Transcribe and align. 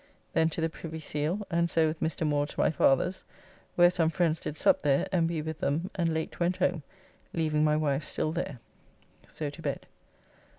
Then 0.33 0.49
to 0.49 0.61
the 0.61 0.67
Privy 0.69 0.99
Seal, 0.99 1.45
and 1.51 1.69
so 1.69 1.85
with 1.85 1.99
Mr. 1.99 2.25
Moore 2.25 2.47
to 2.47 2.59
my 2.59 2.71
father's, 2.71 3.23
where 3.75 3.91
some 3.91 4.09
friends 4.09 4.39
did 4.39 4.57
sup 4.57 4.81
there 4.81 5.05
and 5.11 5.29
we 5.29 5.43
with 5.43 5.59
them 5.59 5.91
and 5.93 6.11
late 6.11 6.39
went 6.39 6.57
home, 6.57 6.81
leaving 7.33 7.63
my 7.63 7.77
wife 7.77 8.03
still 8.03 8.31
there. 8.31 8.57
So 9.27 9.51
to 9.51 9.61
bed. 9.61 9.85